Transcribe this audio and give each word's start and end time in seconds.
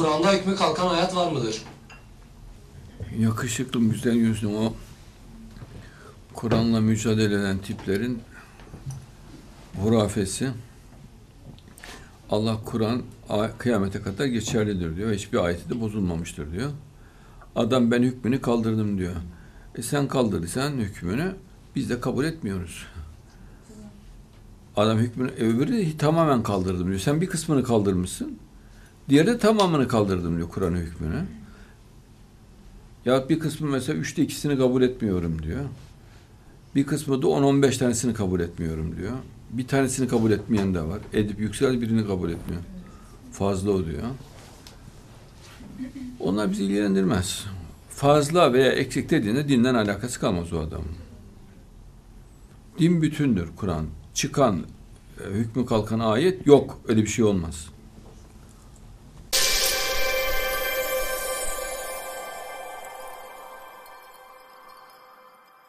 Kur'an'da 0.00 0.32
hükmü 0.32 0.56
kalkan 0.56 0.94
ayet 0.94 1.16
var 1.16 1.32
mıdır? 1.32 1.62
Yakışıklı, 3.18 3.80
güzel 3.80 4.14
yüzlü 4.14 4.46
o 4.46 4.74
Kur'an'la 6.34 6.80
mücadele 6.80 7.34
eden 7.34 7.58
tiplerin 7.58 8.22
hurafesi 9.82 10.50
Allah 12.30 12.56
Kur'an 12.64 13.02
kıyamete 13.58 14.02
kadar 14.02 14.26
geçerlidir 14.26 14.96
diyor. 14.96 15.12
Hiçbir 15.12 15.38
ayeti 15.38 15.70
de 15.70 15.80
bozulmamıştır 15.80 16.52
diyor. 16.52 16.70
Adam 17.56 17.90
ben 17.90 18.02
hükmünü 18.02 18.40
kaldırdım 18.40 18.98
diyor. 18.98 19.14
E 19.74 19.82
sen 19.82 20.08
kaldırırsan 20.08 20.72
hükmünü 20.72 21.34
biz 21.76 21.90
de 21.90 22.00
kabul 22.00 22.24
etmiyoruz. 22.24 22.86
Adam 24.76 24.98
hükmünü 24.98 25.30
e, 25.30 25.44
öbürü 25.44 25.72
de 25.72 25.96
tamamen 25.96 26.42
kaldırdım 26.42 26.88
diyor. 26.88 27.00
Sen 27.00 27.20
bir 27.20 27.26
kısmını 27.26 27.64
kaldırmışsın. 27.64 28.38
Diğeri 29.08 29.38
tamamını 29.38 29.88
kaldırdım 29.88 30.36
diyor 30.36 30.48
Kur'an 30.48 30.74
hükmünü. 30.74 31.24
Ya 33.04 33.28
bir 33.28 33.38
kısmı 33.38 33.68
mesela 33.68 33.98
üçte 33.98 34.22
ikisini 34.22 34.58
kabul 34.58 34.82
etmiyorum 34.82 35.42
diyor. 35.42 35.64
Bir 36.74 36.86
kısmı 36.86 37.22
da 37.22 37.26
10-15 37.26 37.78
tanesini 37.78 38.14
kabul 38.14 38.40
etmiyorum 38.40 38.96
diyor. 38.96 39.12
Bir 39.50 39.66
tanesini 39.66 40.08
kabul 40.08 40.30
etmeyen 40.30 40.74
de 40.74 40.82
var. 40.82 40.98
Edip 41.12 41.40
yüksel 41.40 41.80
birini 41.80 42.06
kabul 42.06 42.30
etmiyor. 42.30 42.62
Fazla 43.32 43.70
o 43.70 43.86
diyor. 43.86 44.02
Onlar 46.20 46.50
bizi 46.50 46.64
ilgilendirmez. 46.64 47.44
Fazla 47.90 48.52
veya 48.52 48.72
eksik 48.72 49.10
dediğinde 49.10 49.48
dinden 49.48 49.74
alakası 49.74 50.20
kalmaz 50.20 50.52
o 50.52 50.58
adamın. 50.58 50.86
Din 52.78 53.02
bütündür 53.02 53.48
Kur'an. 53.56 53.86
Çıkan, 54.14 54.64
e, 55.20 55.34
hükmü 55.34 55.66
kalkan 55.66 55.98
ayet 55.98 56.46
yok. 56.46 56.80
Öyle 56.88 57.02
bir 57.02 57.08
şey 57.08 57.24
olmaz. 57.24 57.66